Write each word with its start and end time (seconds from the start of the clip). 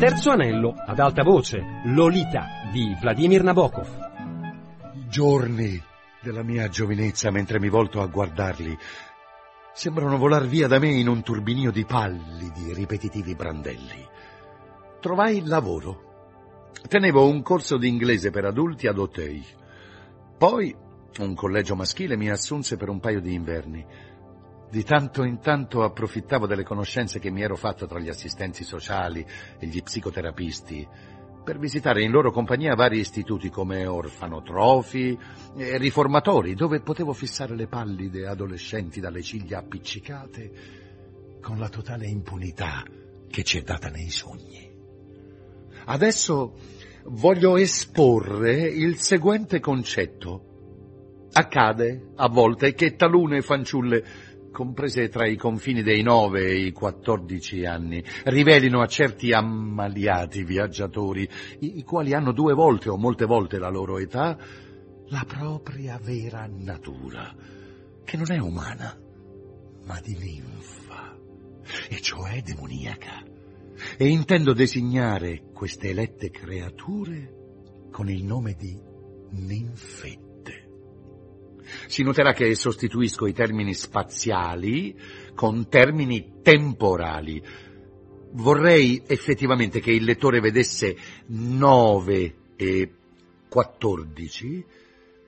Terzo 0.00 0.30
anello, 0.30 0.72
ad 0.86 0.98
alta 0.98 1.22
voce, 1.22 1.82
Lolita 1.84 2.70
di 2.72 2.96
Vladimir 2.98 3.42
Nabokov. 3.42 3.86
I 4.94 5.08
giorni 5.10 5.78
della 6.22 6.42
mia 6.42 6.68
giovinezza 6.68 7.30
mentre 7.30 7.60
mi 7.60 7.68
volto 7.68 8.00
a 8.00 8.06
guardarli 8.06 8.74
sembrano 9.74 10.16
volar 10.16 10.46
via 10.46 10.68
da 10.68 10.78
me 10.78 10.88
in 10.88 11.06
un 11.06 11.22
turbinio 11.22 11.70
di 11.70 11.84
pallidi, 11.84 12.72
ripetitivi 12.72 13.34
brandelli. 13.34 14.02
Trovai 15.00 15.36
il 15.36 15.46
lavoro. 15.46 16.70
Tenevo 16.88 17.28
un 17.28 17.42
corso 17.42 17.76
di 17.76 17.88
inglese 17.88 18.30
per 18.30 18.46
adulti 18.46 18.86
ad 18.86 18.96
Auteuil. 18.96 19.44
Poi 20.38 20.74
un 21.18 21.34
collegio 21.34 21.76
maschile 21.76 22.16
mi 22.16 22.30
assunse 22.30 22.78
per 22.78 22.88
un 22.88 23.00
paio 23.00 23.20
di 23.20 23.34
inverni. 23.34 23.84
Di 24.70 24.84
tanto 24.84 25.24
in 25.24 25.40
tanto 25.40 25.82
approfittavo 25.82 26.46
delle 26.46 26.62
conoscenze 26.62 27.18
che 27.18 27.30
mi 27.30 27.42
ero 27.42 27.56
fatto 27.56 27.86
tra 27.86 27.98
gli 27.98 28.08
assistenti 28.08 28.62
sociali 28.62 29.26
e 29.58 29.66
gli 29.66 29.82
psicoterapisti 29.82 30.88
per 31.42 31.58
visitare 31.58 32.02
in 32.02 32.12
loro 32.12 32.30
compagnia 32.30 32.74
vari 32.74 32.98
istituti 32.98 33.48
come 33.48 33.86
orfanotrofi 33.86 35.18
e 35.56 35.78
riformatori, 35.78 36.54
dove 36.54 36.80
potevo 36.80 37.12
fissare 37.12 37.56
le 37.56 37.66
pallide 37.66 38.28
adolescenti 38.28 39.00
dalle 39.00 39.22
ciglia 39.22 39.58
appiccicate 39.58 40.52
con 41.40 41.58
la 41.58 41.68
totale 41.68 42.06
impunità 42.06 42.84
che 43.28 43.42
ci 43.42 43.58
è 43.58 43.62
data 43.62 43.88
nei 43.88 44.10
sogni. 44.10 44.70
Adesso 45.86 46.54
voglio 47.06 47.56
esporre 47.56 48.68
il 48.68 48.98
seguente 48.98 49.58
concetto. 49.58 50.44
Accade 51.32 52.10
a 52.16 52.28
volte 52.28 52.74
che 52.74 52.94
talune 52.96 53.40
fanciulle 53.40 54.04
comprese 54.50 55.08
tra 55.08 55.26
i 55.26 55.36
confini 55.36 55.82
dei 55.82 56.02
nove 56.02 56.46
e 56.46 56.66
i 56.66 56.72
quattordici 56.72 57.64
anni, 57.64 58.02
rivelino 58.24 58.80
a 58.80 58.86
certi 58.86 59.32
ammaliati 59.32 60.42
viaggiatori, 60.44 61.28
i, 61.60 61.78
i 61.78 61.82
quali 61.82 62.14
hanno 62.14 62.32
due 62.32 62.54
volte 62.54 62.88
o 62.88 62.96
molte 62.96 63.24
volte 63.24 63.58
la 63.58 63.68
loro 63.68 63.98
età, 63.98 64.36
la 65.08 65.24
propria 65.26 65.98
vera 66.02 66.48
natura, 66.50 67.34
che 68.04 68.16
non 68.16 68.30
è 68.30 68.38
umana, 68.38 68.96
ma 69.84 70.00
di 70.00 70.16
ninfa, 70.16 71.16
e 71.88 72.00
cioè 72.00 72.42
demoniaca. 72.42 73.24
E 73.96 74.08
intendo 74.08 74.52
designare 74.52 75.44
queste 75.54 75.90
elette 75.90 76.30
creature 76.30 77.88
con 77.90 78.08
il 78.10 78.24
nome 78.24 78.54
di 78.54 78.78
ninfette. 79.30 80.29
Si 81.86 82.02
noterà 82.02 82.32
che 82.32 82.54
sostituisco 82.54 83.26
i 83.26 83.32
termini 83.32 83.74
spaziali 83.74 84.98
con 85.34 85.68
termini 85.68 86.40
temporali. 86.42 87.42
Vorrei 88.32 89.02
effettivamente 89.06 89.80
che 89.80 89.90
il 89.90 90.04
lettore 90.04 90.40
vedesse 90.40 90.96
9 91.26 92.34
e 92.56 92.92
14 93.48 94.64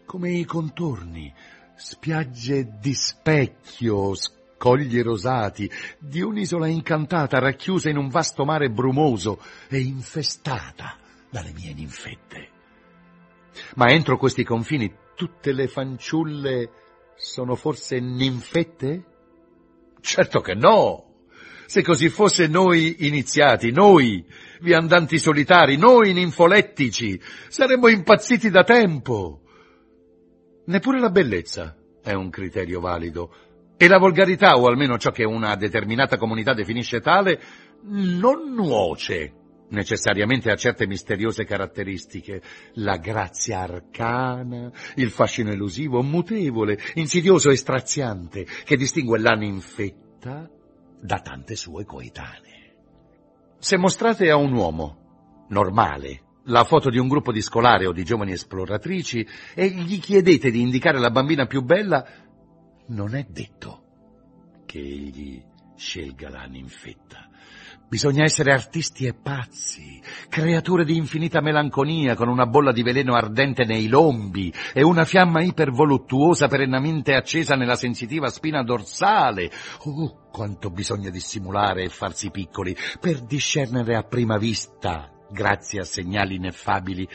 come 0.04 0.30
i 0.30 0.44
contorni, 0.44 1.32
spiagge 1.74 2.76
di 2.78 2.92
specchio, 2.92 4.14
scogli 4.14 5.00
rosati, 5.00 5.70
di 5.98 6.20
un'isola 6.20 6.66
incantata 6.66 7.38
racchiusa 7.38 7.88
in 7.88 7.96
un 7.96 8.08
vasto 8.08 8.44
mare 8.44 8.70
brumoso 8.70 9.40
e 9.68 9.80
infestata 9.80 10.98
dalle 11.30 11.52
mie 11.52 11.72
ninfette. 11.72 12.48
Ma 13.76 13.90
entro 13.90 14.18
questi 14.18 14.44
confini 14.44 14.92
tutte 15.14 15.52
le 15.52 15.68
fanciulle 15.68 16.70
sono 17.16 17.54
forse 17.54 18.00
ninfette? 18.00 19.04
Certo 20.00 20.40
che 20.40 20.54
no! 20.54 21.10
Se 21.66 21.82
così 21.82 22.08
fosse 22.08 22.48
noi 22.48 23.06
iniziati, 23.06 23.70
noi, 23.70 24.24
viandanti 24.60 25.18
solitari, 25.18 25.76
noi 25.76 26.12
ninfolettici, 26.12 27.18
saremmo 27.48 27.88
impazziti 27.88 28.50
da 28.50 28.62
tempo. 28.62 29.40
Neppure 30.66 31.00
la 31.00 31.10
bellezza 31.10 31.76
è 32.02 32.12
un 32.12 32.28
criterio 32.28 32.80
valido, 32.80 33.34
e 33.78 33.88
la 33.88 33.98
volgarità, 33.98 34.58
o 34.58 34.66
almeno 34.66 34.98
ciò 34.98 35.10
che 35.10 35.24
una 35.24 35.56
determinata 35.56 36.18
comunità 36.18 36.52
definisce 36.52 37.00
tale, 37.00 37.40
non 37.84 38.52
nuoce 38.54 39.40
necessariamente 39.72 40.50
a 40.50 40.56
certe 40.56 40.86
misteriose 40.86 41.44
caratteristiche, 41.44 42.40
la 42.74 42.96
grazia 42.96 43.60
arcana, 43.60 44.70
il 44.96 45.10
fascino 45.10 45.50
elusivo, 45.50 46.02
mutevole, 46.02 46.78
insidioso 46.94 47.50
e 47.50 47.56
straziante, 47.56 48.46
che 48.64 48.76
distingue 48.76 49.18
l'infetta 49.18 50.48
da 51.00 51.18
tante 51.18 51.56
sue 51.56 51.84
coetanee. 51.84 52.50
Se 53.58 53.76
mostrate 53.76 54.30
a 54.30 54.36
un 54.36 54.52
uomo 54.52 55.46
normale 55.48 56.22
la 56.46 56.64
foto 56.64 56.90
di 56.90 56.98
un 56.98 57.08
gruppo 57.08 57.30
di 57.30 57.40
scolare 57.40 57.86
o 57.86 57.92
di 57.92 58.04
giovani 58.04 58.32
esploratrici 58.32 59.26
e 59.54 59.68
gli 59.68 60.00
chiedete 60.00 60.50
di 60.50 60.60
indicare 60.60 60.98
la 60.98 61.10
bambina 61.10 61.46
più 61.46 61.62
bella, 61.62 62.04
non 62.88 63.14
è 63.14 63.24
detto 63.28 63.84
che 64.66 64.78
egli 64.78 65.42
scelga 65.76 66.28
la 66.28 66.44
ninfetta. 66.44 67.28
Bisogna 67.92 68.24
essere 68.24 68.52
artisti 68.54 69.04
e 69.04 69.12
pazzi, 69.12 70.00
creature 70.30 70.82
di 70.86 70.96
infinita 70.96 71.42
melanconia 71.42 72.14
con 72.14 72.28
una 72.28 72.46
bolla 72.46 72.72
di 72.72 72.82
veleno 72.82 73.14
ardente 73.14 73.66
nei 73.66 73.86
lombi 73.86 74.50
e 74.72 74.82
una 74.82 75.04
fiamma 75.04 75.42
ipervoluttuosa 75.42 76.48
perennemente 76.48 77.12
accesa 77.14 77.54
nella 77.54 77.76
sensitiva 77.76 78.30
spina 78.30 78.62
dorsale. 78.62 79.50
Oh, 79.84 80.30
quanto 80.32 80.70
bisogna 80.70 81.10
dissimulare 81.10 81.82
e 81.82 81.90
farsi 81.90 82.30
piccoli 82.30 82.74
per 82.98 83.20
discernere 83.20 83.94
a 83.94 84.04
prima 84.04 84.38
vista, 84.38 85.12
grazie 85.30 85.80
a 85.80 85.84
segnali 85.84 86.36
ineffabili, 86.36 87.06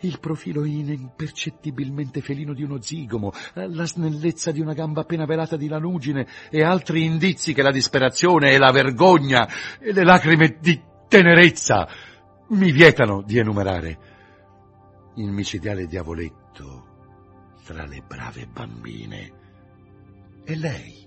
il 0.00 0.20
profilo 0.20 0.64
impercettibilmente 0.64 2.20
felino 2.20 2.52
di 2.54 2.62
uno 2.62 2.80
zigomo, 2.80 3.32
la 3.54 3.84
snellezza 3.84 4.50
di 4.50 4.60
una 4.60 4.74
gamba 4.74 5.00
appena 5.02 5.24
velata 5.24 5.56
di 5.56 5.68
lanugine 5.68 6.26
e 6.50 6.62
altri 6.62 7.04
indizi 7.04 7.52
che 7.52 7.62
la 7.62 7.72
disperazione 7.72 8.52
e 8.52 8.58
la 8.58 8.70
vergogna 8.70 9.48
e 9.78 9.92
le 9.92 10.04
lacrime 10.04 10.58
di 10.60 10.80
tenerezza 11.08 11.88
mi 12.50 12.70
vietano 12.70 13.22
di 13.22 13.38
enumerare. 13.38 13.98
Il 15.16 15.30
micidiale 15.30 15.86
diavoletto 15.86 16.88
tra 17.64 17.84
le 17.84 18.02
brave 18.06 18.46
bambine. 18.46 19.32
E 20.44 20.56
lei, 20.56 21.06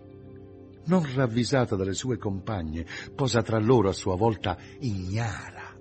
non 0.85 1.07
ravvisata 1.15 1.75
dalle 1.75 1.93
sue 1.93 2.17
compagne, 2.17 2.85
posa 3.15 3.41
tra 3.41 3.57
loro 3.57 3.89
a 3.89 3.93
sua 3.93 4.15
volta 4.15 4.57
ignara 4.79 5.75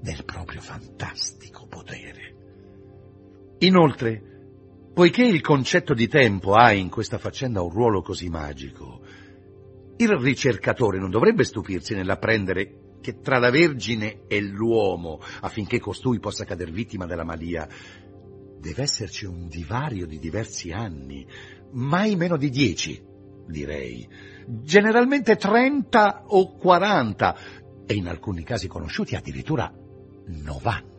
del 0.00 0.24
proprio 0.24 0.60
fantastico 0.62 1.66
potere. 1.66 2.19
Inoltre, 3.62 4.22
poiché 4.94 5.22
il 5.22 5.42
concetto 5.42 5.92
di 5.92 6.08
tempo 6.08 6.54
ha 6.54 6.72
in 6.72 6.88
questa 6.88 7.18
faccenda 7.18 7.60
un 7.60 7.68
ruolo 7.68 8.00
così 8.00 8.30
magico, 8.30 9.02
il 9.98 10.08
ricercatore 10.08 10.98
non 10.98 11.10
dovrebbe 11.10 11.44
stupirsi 11.44 11.94
nell'apprendere 11.94 12.96
che 13.02 13.20
tra 13.20 13.38
la 13.38 13.50
Vergine 13.50 14.22
e 14.28 14.40
l'uomo, 14.40 15.20
affinché 15.40 15.78
costui 15.78 16.20
possa 16.20 16.44
cader 16.44 16.70
vittima 16.70 17.04
della 17.04 17.24
malia, 17.24 17.68
deve 18.58 18.82
esserci 18.82 19.26
un 19.26 19.46
divario 19.46 20.06
di 20.06 20.18
diversi 20.18 20.70
anni, 20.70 21.26
mai 21.72 22.16
meno 22.16 22.38
di 22.38 22.48
dieci, 22.48 23.02
direi, 23.46 24.08
generalmente 24.46 25.36
trenta 25.36 26.24
o 26.26 26.56
quaranta, 26.56 27.36
e 27.84 27.92
in 27.92 28.08
alcuni 28.08 28.42
casi 28.42 28.68
conosciuti 28.68 29.16
addirittura 29.16 29.70
90. 30.26 30.89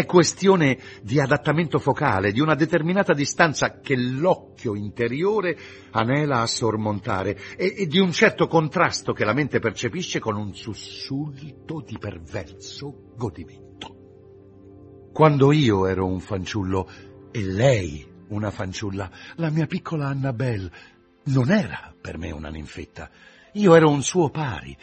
È 0.00 0.06
questione 0.06 0.78
di 1.02 1.20
adattamento 1.20 1.78
focale, 1.78 2.32
di 2.32 2.40
una 2.40 2.54
determinata 2.54 3.12
distanza 3.12 3.80
che 3.80 3.94
l'occhio 3.96 4.74
interiore 4.74 5.58
anela 5.90 6.40
a 6.40 6.46
sormontare 6.46 7.38
e, 7.54 7.74
e, 7.76 7.86
di 7.86 7.98
un 7.98 8.10
certo 8.10 8.46
contrasto 8.46 9.12
che 9.12 9.26
la 9.26 9.34
mente 9.34 9.58
percepisce 9.58 10.18
con 10.18 10.36
un 10.36 10.54
sussulto 10.54 11.82
di 11.86 11.98
perverso 11.98 13.12
godimento. 13.14 15.10
Quando 15.12 15.52
io 15.52 15.86
ero 15.86 16.06
un 16.06 16.20
fanciullo 16.20 16.88
e 17.30 17.42
lei 17.42 18.10
una 18.28 18.50
fanciulla, 18.50 19.10
la 19.36 19.50
mia 19.50 19.66
piccola 19.66 20.06
Annabelle 20.06 20.70
non 21.24 21.50
era 21.50 21.94
per 22.00 22.16
me 22.16 22.30
una 22.30 22.48
ninfetta. 22.48 23.10
Io 23.54 23.74
ero 23.74 23.90
un 23.90 24.02
suo 24.02 24.30
pari, 24.30 24.74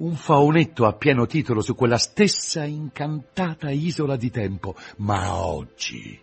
un 0.00 0.14
faunetto 0.14 0.86
a 0.86 0.94
pieno 0.94 1.26
titolo 1.26 1.60
su 1.60 1.74
quella 1.74 1.98
stessa 1.98 2.64
incantata 2.64 3.70
isola 3.70 4.16
di 4.16 4.30
tempo, 4.30 4.74
ma 4.98 5.34
oggi, 5.34 6.18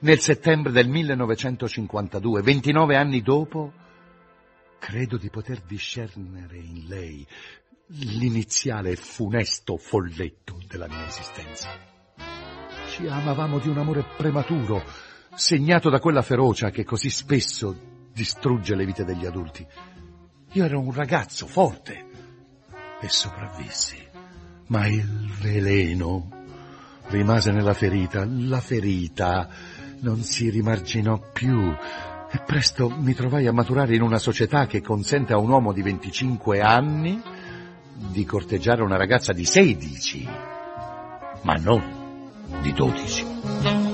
nel 0.00 0.20
settembre 0.20 0.72
del 0.72 0.88
1952, 0.88 2.42
29 2.42 2.96
anni 2.96 3.22
dopo, 3.22 3.72
credo 4.78 5.16
di 5.16 5.30
poter 5.30 5.60
discernere 5.60 6.58
in 6.58 6.84
lei 6.86 7.26
l'iniziale 7.88 8.96
funesto 8.96 9.76
folletto 9.76 10.58
della 10.66 10.88
mia 10.88 11.06
esistenza. 11.06 11.68
Ci 12.88 13.06
amavamo 13.06 13.58
di 13.58 13.68
un 13.68 13.78
amore 13.78 14.04
prematuro, 14.16 14.82
segnato 15.34 15.88
da 15.88 16.00
quella 16.00 16.22
ferocia 16.22 16.70
che 16.70 16.84
così 16.84 17.08
spesso 17.08 17.94
distrugge 18.12 18.74
le 18.74 18.84
vite 18.84 19.04
degli 19.04 19.24
adulti. 19.24 19.66
Io 20.52 20.64
ero 20.64 20.80
un 20.80 20.92
ragazzo 20.92 21.46
forte, 21.46 22.05
e 23.06 23.08
sopravvissi. 23.08 23.96
Ma 24.66 24.86
il 24.88 25.32
veleno 25.40 26.28
rimase 27.06 27.52
nella 27.52 27.72
ferita, 27.72 28.26
la 28.26 28.60
ferita 28.60 29.48
non 30.00 30.22
si 30.22 30.50
rimarginò 30.50 31.20
più 31.32 31.72
e 32.28 32.42
presto 32.44 32.90
mi 32.90 33.14
trovai 33.14 33.46
a 33.46 33.52
maturare 33.52 33.94
in 33.94 34.02
una 34.02 34.18
società 34.18 34.66
che 34.66 34.82
consente 34.82 35.32
a 35.32 35.38
un 35.38 35.48
uomo 35.48 35.72
di 35.72 35.82
25 35.82 36.60
anni 36.60 37.22
di 38.10 38.24
corteggiare 38.24 38.82
una 38.82 38.96
ragazza 38.96 39.32
di 39.32 39.44
16, 39.44 40.28
ma 41.42 41.54
non 41.54 42.28
di 42.60 42.72
12. 42.72 43.85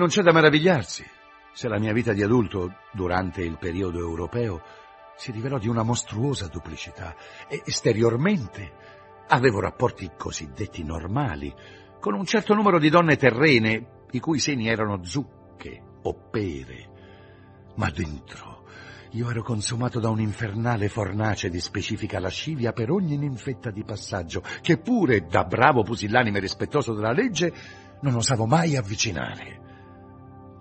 Non 0.00 0.08
c'è 0.08 0.22
da 0.22 0.32
meravigliarsi 0.32 1.04
se 1.52 1.68
la 1.68 1.78
mia 1.78 1.92
vita 1.92 2.14
di 2.14 2.22
adulto, 2.22 2.72
durante 2.90 3.42
il 3.42 3.58
periodo 3.58 3.98
europeo, 3.98 4.62
si 5.14 5.30
rivelò 5.30 5.58
di 5.58 5.68
una 5.68 5.82
mostruosa 5.82 6.46
duplicità 6.46 7.14
e 7.46 7.60
esteriormente 7.66 8.72
avevo 9.28 9.60
rapporti 9.60 10.10
cosiddetti 10.16 10.84
normali 10.84 11.54
con 12.00 12.14
un 12.14 12.24
certo 12.24 12.54
numero 12.54 12.78
di 12.78 12.88
donne 12.88 13.18
terrene 13.18 14.06
i 14.12 14.20
cui 14.20 14.38
seni 14.38 14.68
erano 14.68 15.04
zucche 15.04 15.82
o 16.00 16.14
pere. 16.30 16.88
Ma 17.76 17.90
dentro 17.90 18.64
io 19.10 19.28
ero 19.28 19.42
consumato 19.42 20.00
da 20.00 20.08
un'infernale 20.08 20.88
fornace 20.88 21.50
di 21.50 21.60
specifica 21.60 22.18
lascivia 22.18 22.72
per 22.72 22.90
ogni 22.90 23.18
ninfetta 23.18 23.70
di 23.70 23.84
passaggio 23.84 24.42
che 24.62 24.78
pure, 24.78 25.26
da 25.26 25.44
bravo 25.44 25.82
pusillanime 25.82 26.38
rispettoso 26.38 26.94
della 26.94 27.12
legge, 27.12 27.52
non 28.00 28.14
osavo 28.14 28.46
mai 28.46 28.76
avvicinare. 28.76 29.68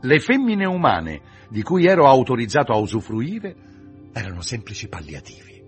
Le 0.02 0.20
femmine 0.20 0.66
umane 0.66 1.22
di 1.50 1.62
cui 1.62 1.86
ero 1.86 2.08
autorizzato 2.08 2.72
a 2.72 2.78
usufruire 2.78 3.56
erano 4.14 4.42
semplici 4.42 4.88
palliativi. 4.88 5.62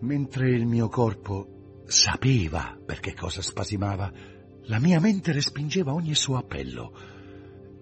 Mentre 0.00 0.50
il 0.50 0.66
mio 0.66 0.88
corpo 0.88 1.82
sapeva 1.86 2.76
per 2.84 3.00
che 3.00 3.14
cosa 3.14 3.40
spasimava, 3.40 4.12
la 4.66 4.80
mia 4.80 4.98
mente 4.98 5.32
respingeva 5.32 5.92
ogni 5.92 6.14
suo 6.14 6.36
appello. 6.36 6.92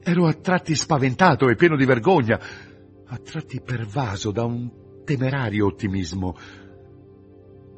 Ero 0.02 0.26
a 0.26 0.34
tratti 0.34 0.75
spaventato 0.75 1.49
e 1.49 1.55
pieno 1.55 1.76
di 1.76 1.87
vergogna, 1.87 2.38
a 3.06 3.17
tratti 3.19 3.61
pervaso 3.61 4.32
da 4.32 4.44
un 4.44 5.02
temerario 5.05 5.67
ottimismo. 5.67 6.37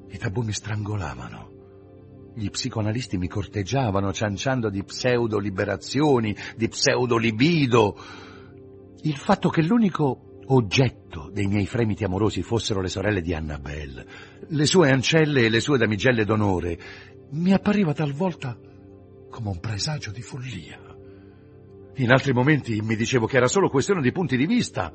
I 0.08 0.18
tabù 0.18 0.42
mi 0.42 0.52
strangolavano. 0.52 1.53
Gli 2.36 2.50
psicoanalisti 2.50 3.16
mi 3.16 3.28
corteggiavano 3.28 4.12
cianciando 4.12 4.68
di 4.68 4.82
pseudo-liberazioni, 4.82 6.36
di 6.56 6.68
pseudo-libido. 6.68 7.96
Il 9.02 9.16
fatto 9.16 9.50
che 9.50 9.62
l'unico 9.62 10.40
oggetto 10.46 11.30
dei 11.32 11.46
miei 11.46 11.66
fremiti 11.66 12.02
amorosi 12.02 12.42
fossero 12.42 12.80
le 12.80 12.88
sorelle 12.88 13.22
di 13.22 13.32
Annabelle, 13.32 14.06
le 14.48 14.66
sue 14.66 14.90
ancelle 14.90 15.44
e 15.44 15.48
le 15.48 15.60
sue 15.60 15.78
damigelle 15.78 16.24
d'onore, 16.24 16.78
mi 17.30 17.52
appariva 17.52 17.92
talvolta 17.92 18.58
come 19.30 19.48
un 19.48 19.60
presagio 19.60 20.10
di 20.10 20.22
follia. 20.22 20.78
In 21.96 22.10
altri 22.10 22.32
momenti 22.32 22.80
mi 22.82 22.96
dicevo 22.96 23.26
che 23.26 23.36
era 23.36 23.46
solo 23.46 23.68
questione 23.68 24.02
di 24.02 24.10
punti 24.10 24.36
di 24.36 24.46
vista, 24.46 24.92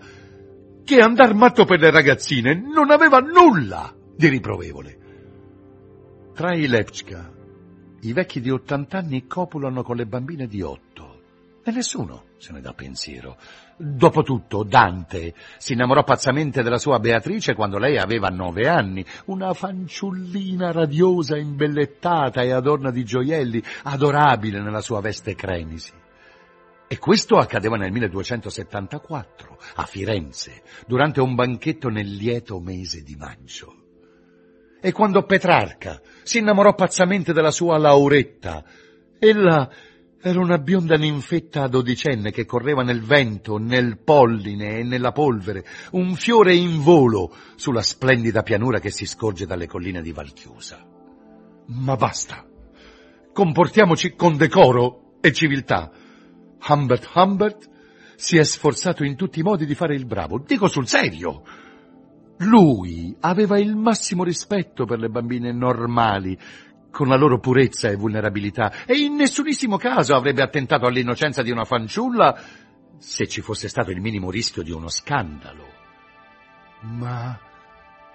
che 0.84 1.00
andar 1.00 1.34
matto 1.34 1.64
per 1.64 1.80
le 1.80 1.90
ragazzine 1.90 2.54
non 2.54 2.92
aveva 2.92 3.20
nulla 3.20 3.96
di 4.16 4.28
riprovevole. 4.28 4.99
Tra 6.40 6.56
i 6.56 6.68
Lepchka, 6.68 7.30
i 8.00 8.14
vecchi 8.14 8.40
di 8.40 8.50
80 8.50 8.98
anni 8.98 9.28
copulano 9.28 9.84
con 9.84 9.98
le 9.98 10.06
bambine 10.06 10.48
di 10.48 10.62
8 10.62 11.22
e 11.66 11.72
nessuno 11.72 12.28
se 12.38 12.54
ne 12.54 12.62
dà 12.62 12.72
pensiero. 12.72 13.36
Dopotutto 13.76 14.64
Dante 14.64 15.34
si 15.58 15.74
innamorò 15.74 16.06
pazzamente 16.06 16.64
della 16.64 16.78
sua 16.78 16.98
Beatrice 17.00 17.56
quando 17.56 17.78
lei 17.78 17.98
aveva 17.98 18.30
nove 18.30 18.70
anni, 18.70 19.04
una 19.26 19.54
fanciullina 19.54 20.72
radiosa, 20.72 21.36
imbellettata 21.36 22.42
e 22.42 22.52
adorna 22.52 22.90
di 22.90 23.04
gioielli, 23.04 23.62
adorabile 23.84 24.62
nella 24.62 24.80
sua 24.80 25.02
veste 25.02 25.36
cremisi. 25.36 25.92
E 26.88 26.98
questo 27.00 27.36
accadeva 27.36 27.76
nel 27.76 27.92
1274, 27.92 29.58
a 29.76 29.84
Firenze, 29.84 30.62
durante 30.88 31.20
un 31.20 31.36
banchetto 31.36 31.90
nel 31.90 32.08
lieto 32.10 32.62
mese 32.62 33.04
di 33.04 33.18
maggio. 33.18 33.79
E 34.82 34.92
quando 34.92 35.24
Petrarca 35.24 36.02
si 36.24 36.40
innamorò 36.40 36.74
pazzamente 36.74 37.34
della 37.34 37.52
sua 37.52 37.78
Lauretta, 37.78 38.64
ella 39.20 39.70
era 40.22 40.40
una 40.40 40.58
bionda 40.58 40.96
ninfetta 40.96 41.68
dodicenne 41.68 42.32
che 42.32 42.46
correva 42.46 42.84
nel 42.84 43.02
vento, 43.02 43.58
nel 43.58 44.00
polline 44.04 44.80
e 44.80 44.84
nella 44.84 45.12
polvere, 45.12 45.66
un 45.92 46.16
fiore 46.16 46.54
in 46.56 46.82
volo 46.82 47.34
sulla 47.56 47.82
splendida 47.82 48.42
pianura 48.42 48.80
che 48.80 48.90
si 48.90 49.06
scorge 49.06 49.46
dalle 49.46 49.68
colline 49.68 50.02
di 50.02 50.12
Valchiusa. 50.12 50.86
Ma 51.68 51.96
basta. 51.96 52.46
Comportiamoci 53.32 54.16
con 54.16 54.36
decoro 54.36 55.14
e 55.22 55.32
civiltà. 55.32 55.92
Humbert 56.68 57.10
Humbert 57.14 57.70
si 58.16 58.38
è 58.38 58.44
sforzato 58.44 59.06
in 59.06 59.16
tutti 59.16 59.40
i 59.40 59.44
modi 59.44 59.66
di 59.66 59.76
fare 59.76 59.96
il 59.96 60.06
bravo, 60.06 60.40
dico 60.40 60.68
sul 60.68 60.88
serio. 60.88 61.44
Lui 62.40 63.16
aveva 63.22 63.60
il 63.60 63.76
massimo 63.76 64.24
rispetto 64.24 64.86
per 64.86 65.00
le 65.00 65.10
bambine 65.10 65.52
normali, 65.52 66.38
con 66.92 67.08
la 67.08 67.16
loro 67.16 67.40
purezza 67.40 67.90
e 67.90 67.96
vulnerabilità, 67.96 68.86
e 68.86 68.98
in 68.98 69.16
nessunissimo 69.16 69.78
caso 69.78 70.16
avrebbe 70.16 70.42
attentato 70.42 70.86
all'innocenza 70.86 71.42
di 71.42 71.52
una 71.52 71.66
fanciulla 71.66 72.40
se 72.98 73.28
ci 73.28 73.42
fosse 73.42 73.68
stato 73.68 73.92
il 73.92 74.02
minimo 74.02 74.30
rischio 74.30 74.64
di 74.64 74.72
uno 74.72 74.90
scandalo. 74.90 75.66
Ma 76.82 77.38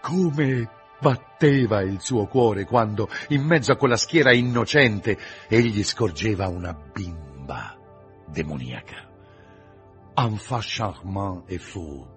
come 0.00 0.71
batteva 1.00 1.83
il 1.83 2.00
suo 2.00 2.26
cuore 2.26 2.64
quando, 2.64 3.09
in 3.28 3.43
mezzo 3.43 3.73
a 3.73 3.76
quella 3.76 3.97
schiera 3.97 4.33
innocente, 4.33 5.19
egli 5.49 5.83
scorgeva 5.83 6.49
una 6.49 6.73
bimba 6.73 7.76
demoniaca. 8.26 9.12
enfant 10.16 10.62
charmant 10.64 11.43
e 11.47 11.59
fauve, 11.59 12.13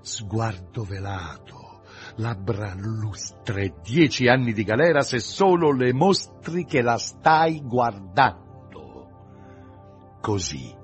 sguardo 0.00 0.84
velato, 0.84 1.82
labbra 2.16 2.74
lustre, 2.74 3.74
dieci 3.82 4.28
anni 4.28 4.52
di 4.52 4.64
galera 4.64 5.02
se 5.02 5.18
solo 5.20 5.72
le 5.72 5.92
mostri 5.92 6.64
che 6.64 6.82
la 6.82 6.98
stai 6.98 7.60
guardando. 7.62 8.46
Così 10.20 10.74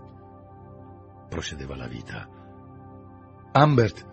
procedeva 1.29 1.77
la 1.77 1.89
vita. 1.89 2.29
Humbert 3.53 4.13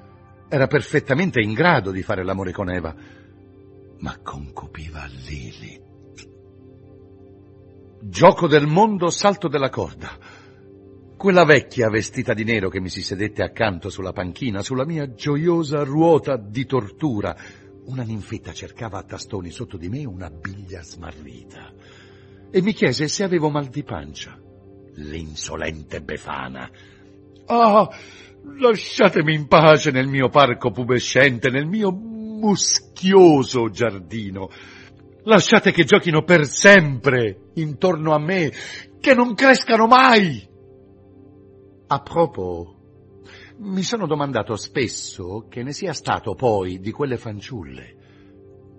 era 0.49 0.67
perfettamente 0.67 1.39
in 1.41 1.53
grado 1.53 1.91
di 1.91 2.03
fare 2.03 2.23
l'amore 2.23 2.51
con 2.51 2.69
Eva, 2.69 2.93
ma 3.99 4.19
concupiva 4.21 5.05
Lilith. 5.05 5.89
Gioco 8.03 8.47
del 8.47 8.65
mondo, 8.65 9.09
salto 9.09 9.47
della 9.47 9.69
corda. 9.69 10.09
Quella 11.21 11.45
vecchia 11.45 11.87
vestita 11.87 12.33
di 12.33 12.43
nero 12.43 12.67
che 12.67 12.81
mi 12.81 12.89
si 12.89 13.03
sedette 13.03 13.43
accanto 13.43 13.91
sulla 13.91 14.11
panchina, 14.11 14.63
sulla 14.63 14.87
mia 14.87 15.13
gioiosa 15.13 15.83
ruota 15.83 16.35
di 16.35 16.65
tortura. 16.65 17.37
Una 17.85 18.01
ninfetta 18.01 18.53
cercava 18.53 18.97
a 18.97 19.03
tastoni 19.03 19.51
sotto 19.51 19.77
di 19.77 19.87
me 19.87 20.03
una 20.03 20.31
biglia 20.31 20.81
smarrita 20.81 21.73
e 22.49 22.61
mi 22.63 22.73
chiese 22.73 23.07
se 23.07 23.23
avevo 23.23 23.51
mal 23.51 23.67
di 23.67 23.83
pancia. 23.83 24.35
L'insolente 24.95 26.01
Befana. 26.01 26.67
Ah, 27.45 27.87
lasciatemi 28.57 29.35
in 29.35 29.45
pace 29.45 29.91
nel 29.91 30.07
mio 30.07 30.29
parco 30.29 30.71
pubescente, 30.71 31.51
nel 31.51 31.67
mio 31.67 31.91
muschioso 31.91 33.69
giardino. 33.69 34.49
Lasciate 35.25 35.71
che 35.71 35.83
giochino 35.83 36.23
per 36.23 36.47
sempre 36.47 37.51
intorno 37.53 38.15
a 38.15 38.19
me, 38.19 38.51
che 38.99 39.13
non 39.13 39.35
crescano 39.35 39.85
mai. 39.85 40.49
A 41.93 41.99
propos, 41.99 42.73
mi 43.57 43.83
sono 43.83 44.07
domandato 44.07 44.55
spesso 44.55 45.47
che 45.49 45.61
ne 45.61 45.73
sia 45.73 45.91
stato 45.91 46.35
poi 46.35 46.79
di 46.79 46.89
quelle 46.89 47.17
fanciulle. 47.17 47.95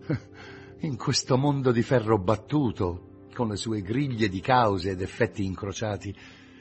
In 0.80 0.96
questo 0.96 1.36
mondo 1.36 1.72
di 1.72 1.82
ferro 1.82 2.16
battuto, 2.16 3.26
con 3.34 3.48
le 3.48 3.56
sue 3.56 3.82
griglie 3.82 4.30
di 4.30 4.40
cause 4.40 4.92
ed 4.92 5.02
effetti 5.02 5.44
incrociati, 5.44 6.16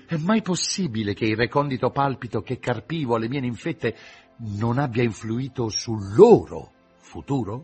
è 0.06 0.18
mai 0.18 0.42
possibile 0.42 1.14
che 1.14 1.24
il 1.24 1.38
recondito 1.38 1.90
palpito 1.90 2.42
che 2.42 2.60
carpivo 2.60 3.16
alle 3.16 3.30
mie 3.30 3.40
ninfette 3.40 3.96
non 4.40 4.78
abbia 4.78 5.04
influito 5.04 5.70
sul 5.70 6.14
loro 6.14 6.74
futuro? 6.98 7.64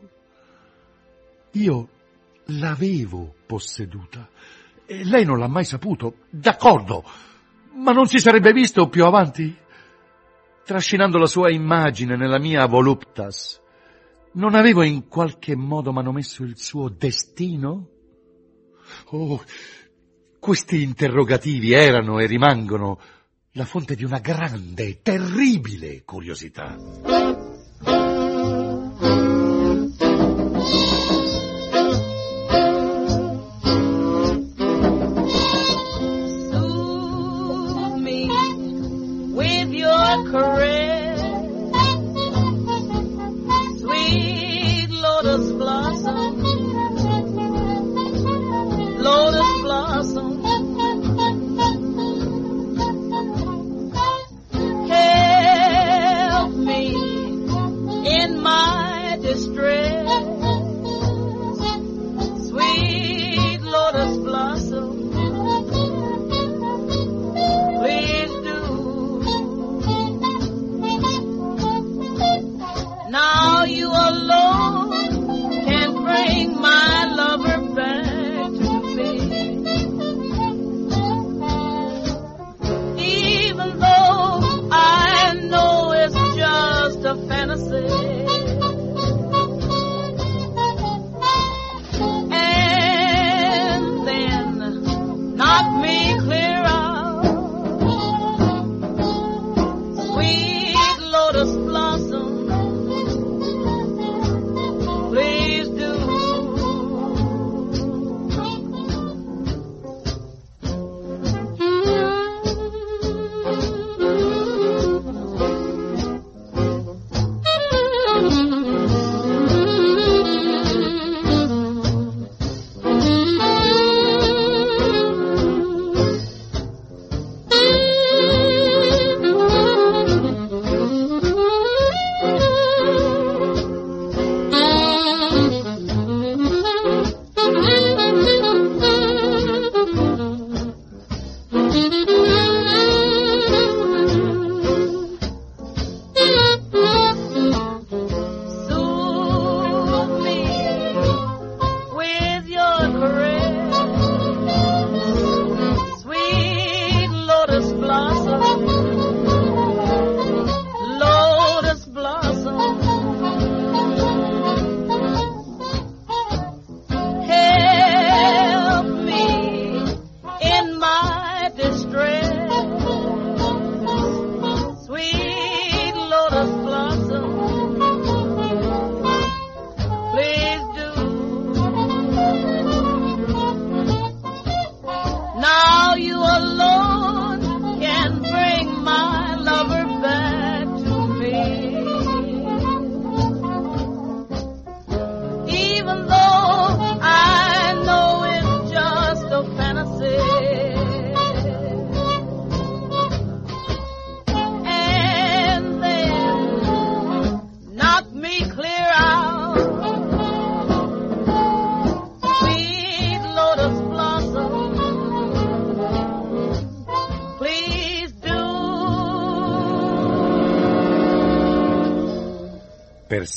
Io 1.51 1.89
l'avevo 2.45 3.35
posseduta 3.45 4.29
e 4.85 5.03
lei 5.03 5.25
non 5.25 5.39
l'ha 5.39 5.49
mai 5.49 5.65
saputo, 5.65 6.19
d'accordo, 6.29 7.03
ma 7.77 7.91
non 7.91 8.07
si 8.07 8.19
sarebbe 8.19 8.51
visto 8.51 8.87
più 8.89 9.05
avanti? 9.05 9.55
Trascinando 10.65 11.17
la 11.17 11.27
sua 11.27 11.51
immagine 11.51 12.17
nella 12.17 12.39
mia 12.39 12.65
voluptas, 12.65 13.61
non 14.33 14.53
avevo 14.55 14.83
in 14.83 15.07
qualche 15.07 15.55
modo 15.55 15.93
manomesso 15.93 16.43
il 16.43 16.57
suo 16.57 16.89
destino? 16.89 17.89
Oh, 19.11 19.41
questi 20.39 20.81
interrogativi 20.81 21.71
erano 21.71 22.19
e 22.19 22.25
rimangono 22.25 22.99
la 23.51 23.65
fonte 23.65 23.95
di 23.95 24.03
una 24.03 24.19
grande, 24.19 25.01
terribile 25.01 26.03
curiosità. 26.03 26.75
straight. 59.37 59.76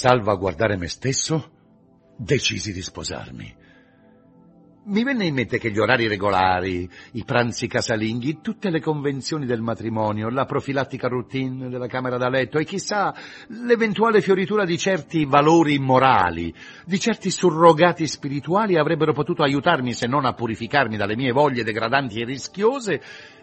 Salvaguardare 0.00 0.78
me 0.78 0.88
stesso, 0.88 1.50
decisi 2.16 2.72
di 2.72 2.80
sposarmi. 2.80 3.54
Mi 4.86 5.04
venne 5.04 5.26
in 5.26 5.34
mente 5.34 5.58
che 5.58 5.70
gli 5.70 5.78
orari 5.78 6.08
regolari, 6.08 6.88
i 7.12 7.24
pranzi 7.26 7.66
casalinghi, 7.66 8.40
tutte 8.40 8.70
le 8.70 8.80
convenzioni 8.80 9.44
del 9.44 9.60
matrimonio, 9.60 10.30
la 10.30 10.46
profilattica 10.46 11.06
routine 11.06 11.68
della 11.68 11.86
camera 11.86 12.16
da 12.16 12.30
letto 12.30 12.56
e 12.56 12.64
chissà 12.64 13.14
l'eventuale 13.48 14.22
fioritura 14.22 14.64
di 14.64 14.78
certi 14.78 15.26
valori 15.26 15.78
morali, 15.78 16.54
di 16.86 16.98
certi 16.98 17.30
surrogati 17.30 18.06
spirituali 18.06 18.78
avrebbero 18.78 19.12
potuto 19.12 19.42
aiutarmi, 19.42 19.92
se 19.92 20.06
non 20.06 20.24
a 20.24 20.32
purificarmi 20.32 20.96
dalle 20.96 21.14
mie 21.14 21.30
voglie 21.30 21.62
degradanti 21.62 22.22
e 22.22 22.24
rischiose, 22.24 23.02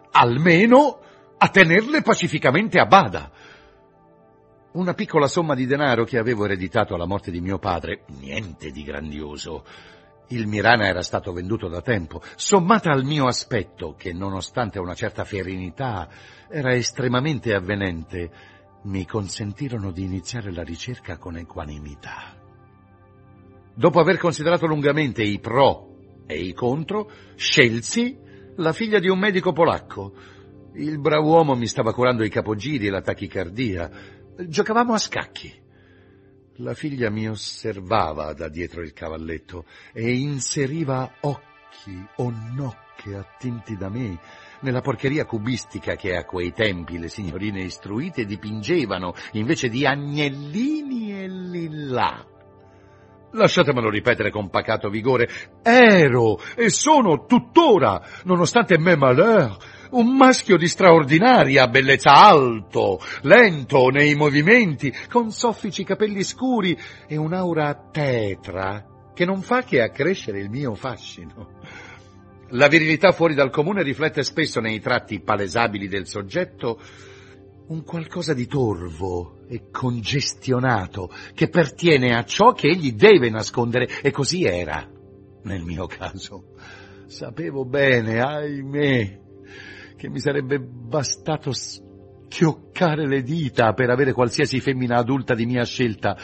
almeno 0.10 1.02
a 1.38 1.50
tenerle 1.50 2.02
pacificamente 2.02 2.80
a 2.80 2.88
bada. 2.88 3.32
Una 4.78 4.94
piccola 4.94 5.26
somma 5.26 5.56
di 5.56 5.66
denaro 5.66 6.04
che 6.04 6.20
avevo 6.20 6.46
ereditato 6.46 6.94
alla 6.94 7.08
morte 7.08 7.32
di 7.32 7.42
mio 7.42 7.58
padre, 7.58 8.04
niente 8.20 8.70
di 8.70 8.84
grandioso, 8.84 9.66
il 10.28 10.46
Mirana 10.46 10.86
era 10.86 11.02
stato 11.02 11.34
venduto 11.34 11.68
da 11.68 11.82
tempo, 11.82 12.22
sommata 12.36 12.92
al 12.92 13.04
mio 13.04 13.26
aspetto, 13.26 13.96
che 13.98 14.14
nonostante 14.14 14.78
una 14.78 14.94
certa 14.94 15.24
ferinità 15.24 16.08
era 16.48 16.76
estremamente 16.76 17.56
avvenente, 17.56 18.30
mi 18.84 19.04
consentirono 19.08 19.92
di 19.92 20.04
iniziare 20.04 20.54
la 20.54 20.62
ricerca 20.62 21.18
con 21.18 21.38
equanimità. 21.38 22.36
Dopo 23.74 24.00
aver 24.00 24.20
considerato 24.20 24.68
lungamente 24.68 25.24
i 25.24 25.40
pro 25.40 26.22
e 26.28 26.36
i 26.36 26.54
contro, 26.54 27.10
scelsi 27.36 28.16
la 28.58 28.74
figlia 28.74 29.00
di 29.00 29.10
un 29.10 29.18
medico 29.18 29.54
polacco. 29.54 30.14
Il 30.76 31.00
brav'uomo 31.00 31.56
mi 31.56 31.66
stava 31.66 31.92
curando 31.96 32.24
i 32.24 32.30
capogiri 32.30 32.86
e 32.86 32.92
la 32.92 33.02
tachicardia. 33.02 34.17
Giocavamo 34.40 34.94
a 34.94 35.00
scacchi. 35.00 35.52
La 36.58 36.76
figlia 36.76 37.10
mi 37.10 37.28
osservava 37.28 38.34
da 38.34 38.50
dietro 38.50 38.84
il 38.84 38.94
cavalletto 38.94 39.66
e 39.92 40.14
inseriva 40.14 41.12
occhi 41.22 42.08
o 42.18 42.32
nocche 42.54 43.16
attinti 43.16 43.76
da 43.76 43.90
me 43.90 44.20
nella 44.60 44.82
porcheria 44.82 45.26
cubistica 45.26 45.96
che 45.96 46.16
a 46.16 46.26
quei 46.26 46.54
tempi 46.54 47.00
le 47.00 47.10
signorine 47.10 47.64
istruite 47.64 48.26
dipingevano 48.26 49.16
invece 49.32 49.70
di 49.70 49.88
agnellini 49.88 51.20
e 51.20 51.28
lillà. 51.28 52.24
Lasciatemelo 53.32 53.90
ripetere 53.90 54.30
con 54.30 54.52
pacato 54.52 54.90
vigore, 54.90 55.30
ero 55.64 56.40
e 56.56 56.70
sono 56.70 57.26
tuttora, 57.26 58.02
nonostante 58.26 58.78
me 58.78 58.96
malheur, 58.96 59.58
un 59.92 60.16
maschio 60.16 60.58
di 60.58 60.68
straordinaria 60.68 61.68
bellezza 61.68 62.14
alto, 62.14 63.00
lento 63.22 63.90
nei 63.90 64.16
movimenti, 64.16 64.94
con 65.10 65.32
soffici 65.32 65.84
capelli 65.84 66.24
scuri 66.24 66.78
e 67.08 67.18
un'aura 67.18 67.90
tetra 67.92 69.12
che 69.14 69.26
non 69.26 69.42
fa 69.42 69.64
che 69.64 69.82
accrescere 69.82 70.40
il 70.40 70.50
mio 70.50 70.76
fascino. 70.76 71.60
La 72.52 72.68
virilità 72.68 73.12
fuori 73.12 73.34
dal 73.34 73.50
comune 73.50 73.82
riflette 73.84 74.24
spesso 74.24 74.60
nei 74.60 74.80
tratti 74.80 75.20
palesabili 75.20 75.88
del 75.88 76.08
soggetto 76.08 76.80
un 77.68 77.84
qualcosa 77.84 78.34
di 78.34 78.46
torvo 78.46 79.40
e 79.48 79.70
congestionato 79.72 81.12
che 81.34 81.50
pertiene 81.50 82.16
a 82.16 82.24
ciò 82.24 82.54
che 82.54 82.68
egli 82.68 82.94
deve 82.94 83.30
nascondere 83.30 83.90
e 84.02 84.12
così 84.12 84.46
era 84.46 84.88
nel 85.44 85.64
mio 85.64 85.88
caso. 85.88 86.54
Sapevo 87.08 87.66
bene, 87.66 88.20
ahimè, 88.22 89.20
che 89.98 90.10
mi 90.10 90.20
sarebbe 90.20 90.60
bastato 90.60 91.52
schioccare 91.54 93.08
le 93.08 93.24
dita 93.24 93.74
per 93.74 93.90
avere 93.90 94.14
qualsiasi 94.14 94.60
femmina 94.60 94.98
adulta 94.98 95.34
di 95.34 95.46
mia 95.46 95.66
scelta. 95.66 96.16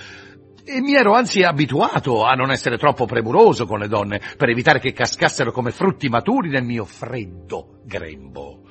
E 0.65 0.79
mi 0.79 0.93
ero 0.93 1.13
anzi 1.13 1.41
abituato 1.41 2.23
a 2.23 2.35
non 2.35 2.51
essere 2.51 2.77
troppo 2.77 3.05
premuroso 3.05 3.65
con 3.65 3.79
le 3.79 3.87
donne, 3.87 4.21
per 4.37 4.49
evitare 4.49 4.79
che 4.79 4.93
cascassero 4.93 5.51
come 5.51 5.71
frutti 5.71 6.07
maturi 6.07 6.49
nel 6.49 6.63
mio 6.63 6.85
freddo 6.85 7.81
grembo. 7.83 8.61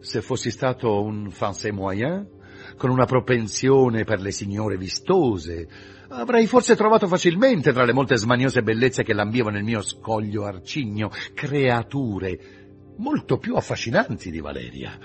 Se 0.00 0.20
fossi 0.20 0.50
stato 0.50 1.02
un 1.02 1.28
français 1.28 1.72
moyen, 1.72 2.28
con 2.76 2.90
una 2.90 3.06
propensione 3.06 4.04
per 4.04 4.20
le 4.20 4.32
signore 4.32 4.76
vistose, 4.76 5.66
avrei 6.08 6.46
forse 6.46 6.76
trovato 6.76 7.06
facilmente 7.06 7.72
tra 7.72 7.84
le 7.84 7.92
molte 7.92 8.16
smaniose 8.16 8.62
bellezze 8.62 9.02
che 9.02 9.14
lambivano 9.14 9.56
il 9.56 9.64
mio 9.64 9.80
scoglio 9.80 10.44
arcigno 10.44 11.10
creature 11.34 12.55
molto 12.96 13.38
più 13.38 13.56
affascinanti 13.56 14.30
di 14.30 14.40
Valeria. 14.40 14.98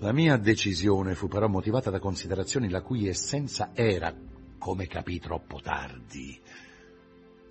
La 0.00 0.12
mia 0.12 0.36
decisione 0.36 1.14
fu 1.14 1.26
però 1.28 1.48
motivata 1.48 1.90
da 1.90 1.98
considerazioni 1.98 2.68
la 2.68 2.82
cui 2.82 3.08
essenza 3.08 3.70
era, 3.74 4.14
come 4.58 4.86
capì 4.86 5.18
troppo 5.18 5.60
tardi, 5.60 6.40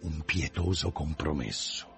un 0.01 0.21
pietoso 0.23 0.91
compromesso. 0.91 1.95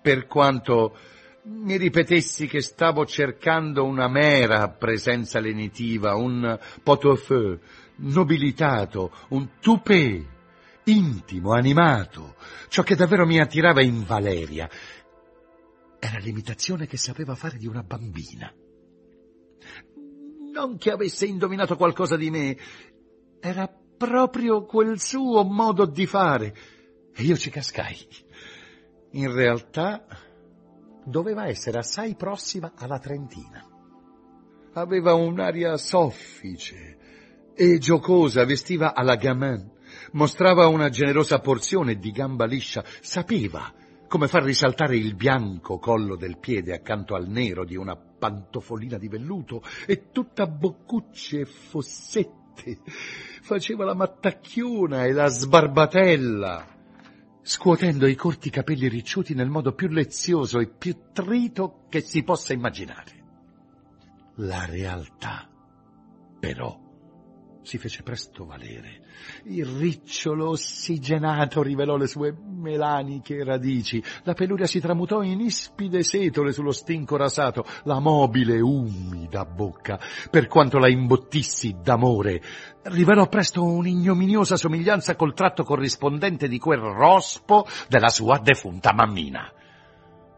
Per 0.00 0.26
quanto 0.26 0.96
mi 1.42 1.76
ripetessi 1.76 2.46
che 2.46 2.62
stavo 2.62 3.04
cercando 3.04 3.84
una 3.84 4.08
mera 4.08 4.68
presenza 4.68 5.38
lenitiva, 5.38 6.14
un 6.14 6.58
pot-au-feu 6.82 7.58
nobilitato, 7.96 9.12
un 9.28 9.48
toupet 9.60 10.24
intimo, 10.84 11.52
animato, 11.52 12.36
ciò 12.68 12.82
che 12.82 12.94
davvero 12.94 13.26
mi 13.26 13.38
attirava 13.38 13.82
in 13.82 14.04
Valeria 14.04 14.68
era 15.98 16.18
l'imitazione 16.18 16.86
che 16.86 16.96
sapeva 16.96 17.34
fare 17.34 17.58
di 17.58 17.66
una 17.66 17.82
bambina. 17.82 18.52
Non 20.52 20.76
che 20.78 20.90
avesse 20.90 21.26
indovinato 21.26 21.76
qualcosa 21.76 22.16
di 22.16 22.30
me, 22.30 22.56
era 23.40 23.68
proprio 23.68 24.64
quel 24.64 25.00
suo 25.00 25.44
modo 25.44 25.86
di 25.86 26.06
fare. 26.06 26.54
E 27.14 27.22
io 27.22 27.36
ci 27.36 27.50
cascai. 27.50 27.96
In 29.12 29.32
realtà 29.32 30.06
doveva 31.04 31.46
essere 31.46 31.78
assai 31.78 32.14
prossima 32.14 32.72
alla 32.76 32.98
trentina. 32.98 33.66
Aveva 34.74 35.14
un'aria 35.14 35.76
soffice 35.76 36.96
e 37.54 37.78
giocosa, 37.78 38.44
vestiva 38.44 38.94
alla 38.94 39.16
gamin, 39.16 39.68
mostrava 40.12 40.68
una 40.68 40.90
generosa 40.90 41.40
porzione 41.40 41.96
di 41.96 42.12
gamba 42.12 42.44
liscia, 42.44 42.84
sapeva 43.00 43.72
come 44.08 44.26
far 44.26 44.42
risaltare 44.42 44.96
il 44.96 45.14
bianco 45.14 45.78
collo 45.78 46.16
del 46.16 46.38
piede 46.38 46.74
accanto 46.74 47.14
al 47.14 47.28
nero 47.28 47.64
di 47.64 47.76
una 47.76 47.94
pantofolina 47.94 48.98
di 48.98 49.06
velluto 49.06 49.62
e 49.86 50.10
tutta 50.10 50.46
boccucce 50.46 51.40
e 51.40 51.44
fossette. 51.44 52.80
Faceva 53.42 53.84
la 53.84 53.94
mattacchiona 53.94 55.04
e 55.04 55.12
la 55.12 55.28
sbarbatella, 55.28 56.66
scuotendo 57.42 58.06
i 58.06 58.16
corti 58.16 58.50
capelli 58.50 58.88
ricciuti 58.88 59.34
nel 59.34 59.50
modo 59.50 59.74
più 59.74 59.88
lezioso 59.88 60.58
e 60.58 60.68
più 60.68 60.96
trito 61.12 61.84
che 61.88 62.00
si 62.00 62.24
possa 62.24 62.52
immaginare. 62.52 63.12
La 64.36 64.64
realtà, 64.64 65.48
però, 66.40 66.87
si 67.68 67.76
fece 67.76 68.02
presto 68.02 68.46
valere. 68.46 69.02
Il 69.44 69.66
ricciolo 69.66 70.48
ossigenato 70.48 71.62
rivelò 71.62 71.96
le 71.96 72.06
sue 72.06 72.34
melaniche 72.34 73.44
radici, 73.44 74.02
la 74.22 74.32
peluria 74.32 74.64
si 74.64 74.80
tramutò 74.80 75.20
in 75.20 75.40
ispide 75.40 76.02
setole 76.02 76.52
sullo 76.52 76.72
stinco 76.72 77.18
rasato, 77.18 77.66
la 77.84 78.00
mobile, 78.00 78.58
umida 78.60 79.44
bocca, 79.44 80.00
per 80.30 80.46
quanto 80.46 80.78
la 80.78 80.88
imbottissi 80.88 81.76
d'amore, 81.82 82.40
rivelò 82.84 83.28
presto 83.28 83.62
un'ignominiosa 83.62 84.56
somiglianza 84.56 85.14
col 85.14 85.34
tratto 85.34 85.62
corrispondente 85.62 86.48
di 86.48 86.58
quel 86.58 86.80
rospo 86.80 87.66
della 87.86 88.08
sua 88.08 88.38
defunta 88.38 88.94
mammina. 88.94 89.52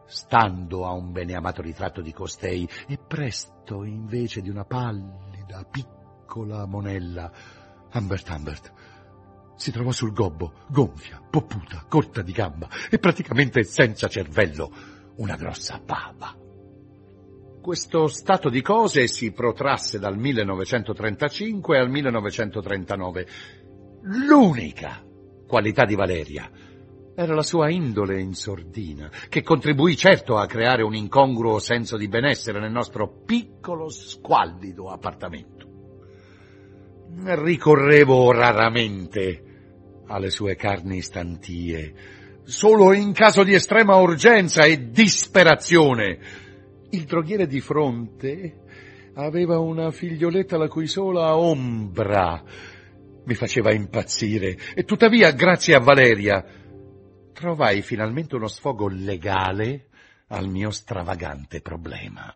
Stando 0.04 0.84
a 0.84 0.90
un 0.90 1.12
beneamato 1.12 1.62
ritratto 1.62 2.00
di 2.00 2.12
costei, 2.12 2.68
e 2.88 2.98
presto, 2.98 3.84
invece 3.84 4.40
di 4.40 4.50
una 4.50 4.64
pallida, 4.64 5.64
piccola, 5.70 5.99
piccola 6.30 6.64
monella, 6.64 7.32
Humbert 7.92 8.28
Humbert, 8.28 8.72
si 9.56 9.72
trovò 9.72 9.90
sul 9.90 10.12
gobbo, 10.12 10.52
gonfia, 10.68 11.20
popputa, 11.28 11.84
corta 11.88 12.22
di 12.22 12.30
gamba 12.30 12.68
e 12.88 13.00
praticamente 13.00 13.64
senza 13.64 14.06
cervello, 14.06 14.70
una 15.16 15.34
grossa 15.34 15.80
bava. 15.84 16.36
Questo 17.60 18.06
stato 18.06 18.48
di 18.48 18.62
cose 18.62 19.08
si 19.08 19.32
protrasse 19.32 19.98
dal 19.98 20.16
1935 20.16 21.78
al 21.78 21.90
1939. 21.90 23.26
L'unica 24.02 25.04
qualità 25.48 25.84
di 25.84 25.96
Valeria 25.96 26.48
era 27.16 27.34
la 27.34 27.42
sua 27.42 27.70
indole 27.70 28.20
in 28.20 28.34
sordina, 28.34 29.10
che 29.28 29.42
contribuì 29.42 29.96
certo 29.96 30.36
a 30.36 30.46
creare 30.46 30.84
un 30.84 30.94
incongruo 30.94 31.58
senso 31.58 31.96
di 31.96 32.06
benessere 32.06 32.60
nel 32.60 32.70
nostro 32.70 33.22
piccolo, 33.26 33.90
squallido 33.90 34.90
appartamento 34.90 35.59
ricorrevo 37.22 38.32
raramente 38.32 39.44
alle 40.06 40.30
sue 40.30 40.56
carni 40.56 41.02
stantie, 41.02 41.94
solo 42.42 42.92
in 42.92 43.12
caso 43.12 43.44
di 43.44 43.54
estrema 43.54 43.96
urgenza 43.96 44.64
e 44.64 44.90
disperazione. 44.90 46.18
Il 46.90 47.04
droghiere 47.04 47.46
di 47.46 47.60
fronte 47.60 48.58
aveva 49.14 49.58
una 49.58 49.90
figlioletta 49.90 50.56
la 50.56 50.68
cui 50.68 50.86
sola 50.86 51.36
ombra 51.36 52.42
mi 53.24 53.34
faceva 53.34 53.72
impazzire 53.72 54.56
e 54.74 54.84
tuttavia, 54.84 55.30
grazie 55.30 55.74
a 55.74 55.80
Valeria, 55.80 56.44
trovai 57.32 57.82
finalmente 57.82 58.34
uno 58.34 58.48
sfogo 58.48 58.88
legale 58.88 59.88
al 60.28 60.48
mio 60.48 60.70
stravagante 60.70 61.60
problema. 61.60 62.34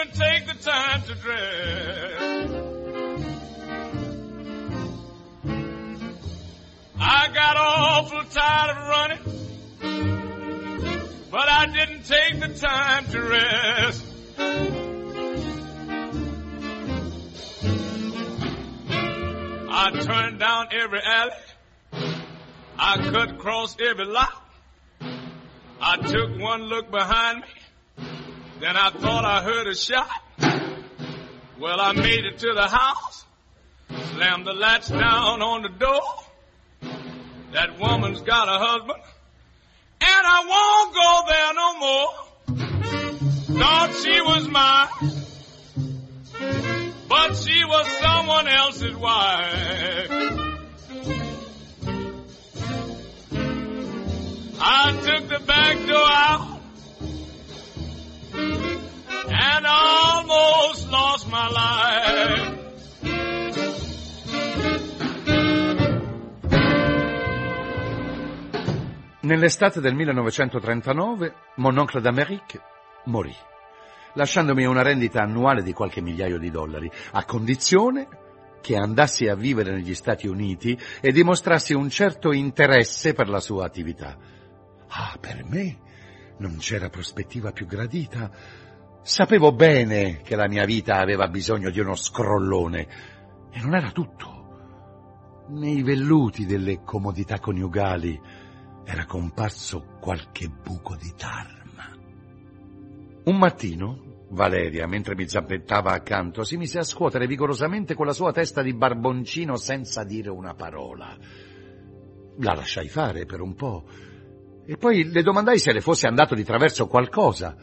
Even 0.00 0.12
take 0.14 0.46
the 0.46 0.54
time 0.54 1.02
to 1.02 1.14
dress. 1.14 2.50
I 6.98 7.28
got 7.34 7.56
awful 7.56 8.24
tired 8.30 8.70
of 8.76 8.88
running, 8.88 9.18
but 11.30 11.48
I 11.48 11.66
didn't 11.66 12.04
take 12.04 12.40
the 12.40 12.48
time 12.58 13.06
to 13.06 13.22
rest. 13.22 14.04
I 19.72 19.90
turned 20.02 20.38
down 20.38 20.68
every 20.72 21.00
alley. 21.04 21.32
I 22.78 22.96
cut 23.10 23.30
across 23.32 23.76
every 23.80 24.06
lot. 24.06 24.44
I 25.80 25.96
took 25.96 26.38
one 26.38 26.62
look 26.64 26.90
behind 26.90 27.40
me. 27.40 27.59
Then 28.60 28.76
I 28.76 28.90
thought 28.90 29.24
I 29.24 29.42
heard 29.42 29.66
a 29.68 29.74
shot. 29.74 30.06
Well, 31.58 31.80
I 31.80 31.92
made 31.92 32.26
it 32.26 32.38
to 32.40 32.52
the 32.54 32.68
house. 32.68 33.24
Slammed 33.88 34.46
the 34.46 34.52
latch 34.52 34.88
down 34.90 35.40
on 35.40 35.62
the 35.62 35.70
door. 35.70 36.02
That 37.54 37.78
woman's 37.80 38.20
got 38.20 38.48
a 38.48 38.58
husband. 38.58 39.02
And 40.02 40.26
I 40.26 40.44
won't 40.52 40.94
go 40.94 41.22
there 41.30 41.54
no 41.54 41.78
more. 41.78 42.12
Thought 43.60 43.94
she 44.04 44.20
was 44.20 44.46
mine. 44.48 44.88
But 47.08 47.36
she 47.36 47.64
was 47.64 47.86
someone 47.98 48.46
else's 48.46 48.94
wife. 48.94 50.49
Nell'estate 69.30 69.80
del 69.80 69.94
1939 69.94 71.34
Mon 71.58 71.78
oncle 71.78 72.00
d'Amérique 72.00 72.60
morì, 73.04 73.32
lasciandomi 74.14 74.64
una 74.64 74.82
rendita 74.82 75.22
annuale 75.22 75.62
di 75.62 75.72
qualche 75.72 76.00
migliaio 76.00 76.36
di 76.36 76.50
dollari, 76.50 76.90
a 77.12 77.24
condizione 77.24 78.08
che 78.60 78.74
andassi 78.74 79.28
a 79.28 79.36
vivere 79.36 79.70
negli 79.70 79.94
Stati 79.94 80.26
Uniti 80.26 80.76
e 81.00 81.12
dimostrassi 81.12 81.74
un 81.74 81.88
certo 81.90 82.32
interesse 82.32 83.12
per 83.12 83.28
la 83.28 83.38
sua 83.38 83.64
attività. 83.64 84.16
Ah, 84.88 85.16
per 85.20 85.44
me 85.44 85.78
non 86.38 86.56
c'era 86.56 86.88
prospettiva 86.88 87.52
più 87.52 87.66
gradita. 87.66 88.32
Sapevo 89.00 89.52
bene 89.52 90.22
che 90.22 90.34
la 90.34 90.48
mia 90.48 90.64
vita 90.64 90.96
aveva 90.96 91.28
bisogno 91.28 91.70
di 91.70 91.78
uno 91.78 91.94
scrollone 91.94 92.88
e 93.52 93.60
non 93.60 93.76
era 93.76 93.92
tutto. 93.92 95.44
Nei 95.50 95.84
velluti 95.84 96.46
delle 96.46 96.82
comodità 96.82 97.38
coniugali 97.38 98.48
era 98.92 99.06
comparso 99.06 99.98
qualche 100.00 100.48
buco 100.48 100.96
di 100.96 101.12
tarma. 101.16 101.96
Un 103.22 103.36
mattino, 103.38 104.26
Valeria, 104.30 104.88
mentre 104.88 105.14
mi 105.14 105.28
zampettava 105.28 105.92
accanto, 105.92 106.42
si 106.42 106.56
mise 106.56 106.80
a 106.80 106.82
scuotere 106.82 107.28
vigorosamente 107.28 107.94
con 107.94 108.06
la 108.06 108.12
sua 108.12 108.32
testa 108.32 108.62
di 108.62 108.74
barboncino 108.74 109.54
senza 109.56 110.02
dire 110.02 110.28
una 110.28 110.54
parola. 110.54 111.16
La 112.38 112.54
lasciai 112.54 112.88
fare 112.88 113.26
per 113.26 113.40
un 113.40 113.54
po' 113.54 113.84
e 114.66 114.76
poi 114.76 115.08
le 115.08 115.22
domandai 115.22 115.58
se 115.58 115.72
le 115.72 115.80
fosse 115.80 116.08
andato 116.08 116.34
di 116.34 116.42
traverso 116.42 116.88
qualcosa. 116.88 117.56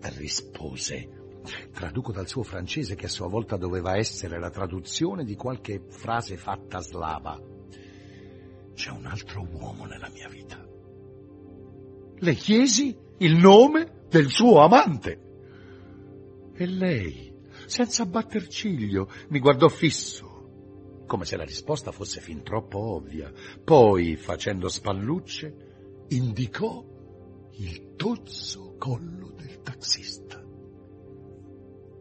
Rispose. 0.00 1.40
Traduco 1.70 2.12
dal 2.12 2.28
suo 2.28 2.44
francese 2.44 2.94
che 2.94 3.06
a 3.06 3.10
sua 3.10 3.28
volta 3.28 3.58
doveva 3.58 3.96
essere 3.96 4.38
la 4.38 4.50
traduzione 4.50 5.24
di 5.24 5.34
qualche 5.34 5.82
frase 5.90 6.38
fatta 6.38 6.78
slava. 6.78 7.51
C'è 8.74 8.90
un 8.90 9.06
altro 9.06 9.46
uomo 9.50 9.84
nella 9.84 10.08
mia 10.10 10.28
vita. 10.28 10.64
Le 12.16 12.34
chiesi 12.34 12.96
il 13.18 13.36
nome 13.36 14.06
del 14.08 14.28
suo 14.28 14.60
amante. 14.60 15.20
E 16.54 16.66
lei, 16.66 17.34
senza 17.66 18.06
batter 18.06 18.46
ciglio, 18.48 19.10
mi 19.28 19.38
guardò 19.38 19.68
fisso, 19.68 21.04
come 21.06 21.24
se 21.24 21.36
la 21.36 21.44
risposta 21.44 21.92
fosse 21.92 22.20
fin 22.20 22.42
troppo 22.42 22.78
ovvia. 22.78 23.32
Poi, 23.64 24.16
facendo 24.16 24.68
spallucce, 24.68 26.04
indicò 26.08 26.84
il 27.54 27.94
tozzo 27.96 28.74
collo 28.78 29.30
del 29.30 29.60
taxista. 29.60 30.42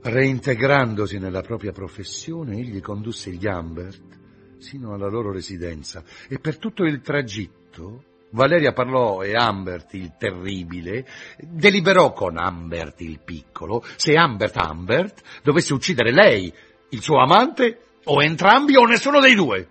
Reintegrandosi 0.03 1.19
nella 1.19 1.41
propria 1.41 1.71
professione, 1.71 2.57
egli 2.57 2.79
condusse 2.81 3.31
gli 3.31 3.47
Ambert 3.47 4.10
sino 4.61 4.93
alla 4.93 5.09
loro 5.09 5.31
residenza. 5.31 6.03
E 6.29 6.39
per 6.39 6.57
tutto 6.57 6.83
il 6.83 7.01
tragitto 7.01 8.03
Valeria 8.31 8.71
parlò 8.71 9.23
e 9.23 9.35
Ambert 9.35 9.93
il 9.95 10.13
terribile 10.17 11.05
deliberò 11.37 12.13
con 12.13 12.37
Ambert 12.37 13.01
il 13.01 13.19
piccolo. 13.23 13.83
Se 13.97 14.15
Ambert 14.15 14.55
Ambert 14.57 15.21
dovesse 15.43 15.73
uccidere 15.73 16.13
lei, 16.13 16.53
il 16.89 17.01
suo 17.01 17.17
amante, 17.17 17.87
o 18.05 18.23
entrambi 18.23 18.75
o 18.77 18.85
nessuno 18.85 19.19
dei 19.19 19.35
due. 19.35 19.67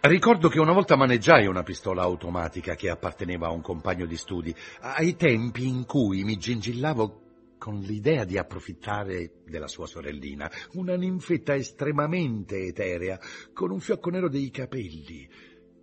Ricordo 0.00 0.48
che 0.48 0.58
una 0.58 0.72
volta 0.72 0.96
maneggiai 0.96 1.46
una 1.46 1.62
pistola 1.62 2.02
automatica 2.02 2.74
che 2.74 2.88
apparteneva 2.88 3.48
a 3.48 3.52
un 3.52 3.60
compagno 3.60 4.06
di 4.06 4.16
studi, 4.16 4.54
ai 4.80 5.14
tempi 5.14 5.68
in 5.68 5.84
cui 5.84 6.24
mi 6.24 6.36
gingillavo 6.36 7.20
con 7.60 7.78
l'idea 7.80 8.24
di 8.24 8.38
approfittare 8.38 9.42
della 9.44 9.68
sua 9.68 9.86
sorellina, 9.86 10.50
una 10.72 10.96
ninfetta 10.96 11.54
estremamente 11.54 12.56
eterea, 12.64 13.20
con 13.52 13.70
un 13.70 13.80
fiocco 13.80 14.08
nero 14.08 14.30
dei 14.30 14.50
capelli, 14.50 15.28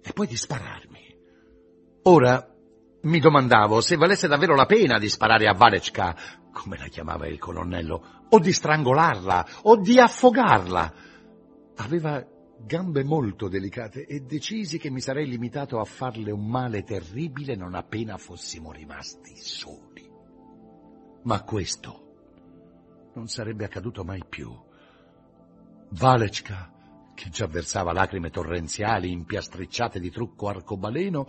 e 0.01 0.11
poi 0.11 0.25
di 0.25 0.35
spararmi. 0.35 1.15
Ora 2.05 2.51
mi 3.01 3.19
domandavo 3.19 3.79
se 3.79 3.95
valesse 3.95 4.27
davvero 4.27 4.55
la 4.55 4.65
pena 4.65 4.97
di 4.97 5.07
sparare 5.07 5.47
a 5.47 5.53
Valechka, 5.53 6.17
come 6.51 6.79
la 6.79 6.87
chiamava 6.87 7.27
il 7.27 7.37
colonnello, 7.37 8.25
o 8.27 8.39
di 8.39 8.51
strangolarla, 8.51 9.47
o 9.61 9.77
di 9.77 9.99
affogarla. 9.99 10.93
Aveva 11.75 12.25
gambe 12.59 13.03
molto 13.03 13.47
delicate 13.49 14.07
e 14.07 14.21
decisi 14.21 14.79
che 14.79 14.89
mi 14.89 14.99
sarei 14.99 15.27
limitato 15.27 15.79
a 15.79 15.85
farle 15.85 16.31
un 16.31 16.47
male 16.47 16.81
terribile 16.81 17.55
non 17.55 17.75
appena 17.75 18.17
fossimo 18.17 18.71
rimasti 18.71 19.35
soli. 19.35 20.06
Ma 21.27 21.43
questo 21.43 23.09
non 23.15 23.27
sarebbe 23.27 23.65
accaduto 23.65 24.05
mai 24.05 24.23
più. 24.27 24.49
Valechka, 25.89 26.71
che 27.15 27.29
già 27.29 27.47
versava 27.47 27.91
lacrime 27.91 28.29
torrenziali 28.29 29.11
impiastricciate 29.11 29.99
di 29.99 30.09
trucco 30.09 30.47
arcobaleno, 30.47 31.27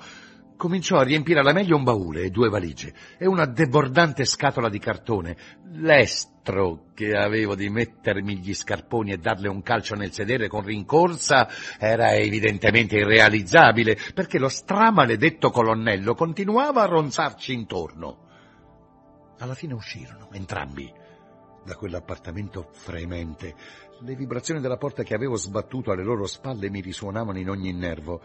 cominciò 0.56 0.98
a 0.98 1.02
riempire 1.02 1.40
alla 1.40 1.52
meglio 1.52 1.74
un 1.74 1.82
baule 1.82 2.22
e 2.22 2.30
due 2.30 2.48
valigie 2.48 2.94
e 3.18 3.26
una 3.26 3.44
debordante 3.44 4.24
scatola 4.24 4.68
di 4.68 4.78
cartone. 4.78 5.36
L'estro 5.72 6.92
che 6.94 7.16
avevo 7.16 7.56
di 7.56 7.68
mettermi 7.68 8.38
gli 8.38 8.54
scarponi 8.54 9.10
e 9.10 9.18
darle 9.18 9.48
un 9.48 9.62
calcio 9.62 9.96
nel 9.96 10.12
sedere 10.12 10.46
con 10.46 10.62
rincorsa 10.62 11.48
era 11.76 12.14
evidentemente 12.14 12.98
irrealizzabile 12.98 13.98
perché 14.14 14.38
lo 14.38 14.48
stramaledetto 14.48 15.50
colonnello 15.50 16.14
continuava 16.14 16.82
a 16.82 16.86
ronzarci 16.86 17.52
intorno. 17.52 18.26
Alla 19.38 19.54
fine 19.54 19.74
uscirono, 19.74 20.28
entrambi, 20.32 20.92
da 21.64 21.76
quell'appartamento 21.76 22.70
fremente. 22.72 23.54
Le 24.00 24.14
vibrazioni 24.14 24.60
della 24.60 24.76
porta 24.76 25.02
che 25.02 25.14
avevo 25.14 25.36
sbattuto 25.36 25.92
alle 25.92 26.02
loro 26.02 26.26
spalle 26.26 26.70
mi 26.70 26.80
risuonavano 26.80 27.38
in 27.38 27.48
ogni 27.48 27.72
nervo 27.72 28.22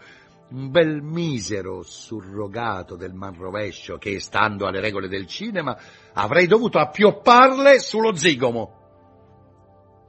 un 0.50 0.70
bel 0.70 1.02
misero 1.02 1.82
surrogato 1.82 2.96
del 2.96 3.14
manrovescio 3.14 3.96
che, 3.96 4.20
stando 4.20 4.66
alle 4.66 4.80
regole 4.80 5.08
del 5.08 5.26
cinema, 5.26 5.76
avrei 6.12 6.46
dovuto 6.46 6.78
appiopparle 6.78 7.78
sullo 7.78 8.14
zigomo. 8.14 8.82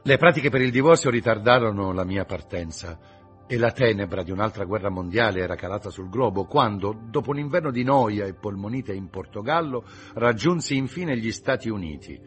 Le 0.03 0.17
pratiche 0.17 0.49
per 0.49 0.61
il 0.61 0.71
divorzio 0.71 1.09
ritardarono 1.09 1.93
la 1.93 2.03
mia 2.03 2.25
partenza 2.25 3.14
e 3.47 3.57
la 3.57 3.71
tenebra 3.71 4.23
di 4.23 4.31
un'altra 4.31 4.65
guerra 4.65 4.89
mondiale 4.89 5.41
era 5.41 5.55
calata 5.55 5.89
sul 5.89 6.09
globo 6.09 6.45
quando, 6.45 6.97
dopo 7.09 7.31
un 7.31 7.39
inverno 7.39 7.71
di 7.71 7.83
noia 7.83 8.25
e 8.25 8.33
polmonite 8.33 8.93
in 8.93 9.09
Portogallo, 9.09 9.83
raggiunsi 10.13 10.75
infine 10.75 11.17
gli 11.17 11.31
Stati 11.31 11.69
Uniti. 11.69 12.19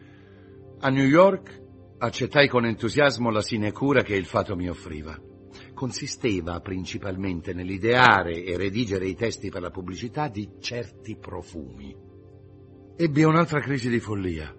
A 0.79 0.89
New 0.89 1.05
York 1.05 1.61
accettai 1.97 2.47
con 2.47 2.65
entusiasmo 2.65 3.29
la 3.29 3.41
sinecura 3.41 4.01
che 4.01 4.15
il 4.15 4.25
fato 4.25 4.55
mi 4.55 4.69
offriva 4.69 5.19
consisteva 5.73 6.59
principalmente 6.59 7.53
nell'ideare 7.53 8.43
e 8.43 8.57
redigere 8.57 9.07
i 9.07 9.15
testi 9.15 9.49
per 9.49 9.61
la 9.61 9.71
pubblicità 9.71 10.27
di 10.27 10.55
certi 10.59 11.17
profumi. 11.17 11.95
Ebbi 12.97 13.23
un'altra 13.23 13.61
crisi 13.61 13.89
di 13.89 13.99
follia, 13.99 14.53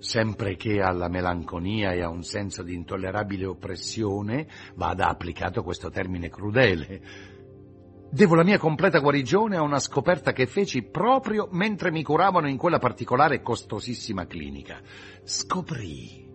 sempre 0.00 0.56
che 0.56 0.80
alla 0.80 1.08
melanconia 1.08 1.92
e 1.92 2.02
a 2.02 2.08
un 2.08 2.22
senso 2.22 2.62
di 2.62 2.74
intollerabile 2.74 3.44
oppressione 3.44 4.48
vada 4.74 5.08
applicato 5.08 5.62
questo 5.62 5.90
termine 5.90 6.30
crudele. 6.30 7.02
Devo 8.10 8.34
la 8.34 8.42
mia 8.42 8.58
completa 8.58 8.98
guarigione 8.98 9.56
a 9.56 9.62
una 9.62 9.78
scoperta 9.78 10.32
che 10.32 10.46
feci 10.46 10.82
proprio 10.82 11.48
mentre 11.52 11.92
mi 11.92 12.02
curavano 12.02 12.48
in 12.48 12.56
quella 12.56 12.78
particolare 12.78 13.36
e 13.36 13.42
costosissima 13.42 14.26
clinica. 14.26 14.80
Scoprì 15.22 16.28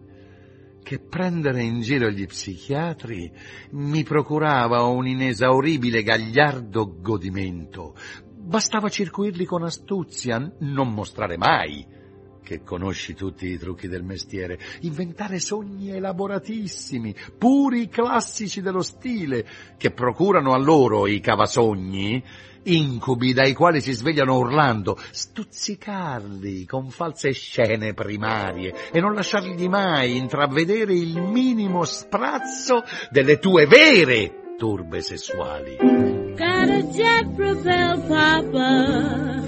che 0.81 0.99
prendere 0.99 1.63
in 1.63 1.81
giro 1.81 2.09
gli 2.11 2.27
psichiatri 2.27 3.31
mi 3.71 4.03
procurava 4.03 4.83
un 4.83 5.07
inesauribile 5.07 6.03
gagliardo 6.03 7.01
godimento. 7.01 7.95
Bastava 8.37 8.87
circuirli 8.87 9.43
con 9.43 9.63
astuzia, 9.63 10.55
non 10.59 10.93
mostrare 10.93 11.35
mai 11.35 12.03
che 12.45 12.61
conosci 12.63 13.15
tutti 13.15 13.47
i 13.47 13.57
trucchi 13.57 13.87
del 13.87 14.03
mestiere, 14.03 14.59
inventare 14.81 15.39
sogni 15.39 15.89
elaboratissimi, 15.89 17.15
puri 17.35 17.89
classici 17.89 18.61
dello 18.61 18.83
stile, 18.83 19.45
che 19.77 19.89
procurano 19.89 20.53
a 20.53 20.59
loro 20.59 21.07
i 21.07 21.19
cavasogni 21.19 22.23
incubi 22.67 23.33
dai 23.33 23.53
quali 23.53 23.81
si 23.81 23.91
svegliano 23.91 24.37
urlando, 24.37 24.97
stuzzicarli 25.11 26.65
con 26.65 26.89
false 26.89 27.31
scene 27.31 27.93
primarie 27.93 28.91
e 28.91 28.99
non 28.99 29.13
lasciargli 29.13 29.67
mai 29.67 30.17
intravedere 30.17 30.93
il 30.93 31.21
minimo 31.21 31.83
sprazzo 31.83 32.83
delle 33.09 33.39
tue 33.39 33.65
vere 33.65 34.55
turbe 34.57 35.01
sessuali. 35.01 35.77
Got 35.77 36.69
a 36.69 36.81
jet 36.91 37.35
propel 37.35 38.01
papa 38.07 39.44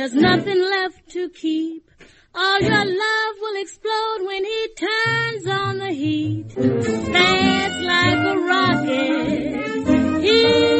there's 0.00 0.14
nothing 0.14 0.58
left 0.58 1.10
to 1.10 1.28
keep. 1.28 1.90
All 2.34 2.60
your 2.62 2.86
love 2.86 3.34
will 3.38 3.60
explode 3.60 4.20
when 4.24 4.42
he 4.46 4.68
turns 4.74 5.46
on 5.46 5.76
the 5.76 5.92
heat. 5.92 6.50
Fast 6.52 7.80
like 7.82 8.18
a 8.32 8.38
rocket. 8.38 10.22
He's 10.22 10.79